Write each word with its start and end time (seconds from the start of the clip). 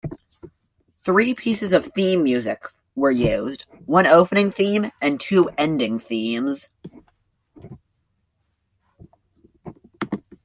Three 1.01 1.35
pieces 1.35 1.73
of 1.73 1.85
theme 1.93 2.23
music 2.23 2.63
were 2.95 3.11
used: 3.11 3.67
one 3.85 4.07
opening 4.07 4.49
theme 4.51 4.91
and 4.99 5.19
two 5.19 5.49
ending 5.59 5.99
themes. 5.99 6.69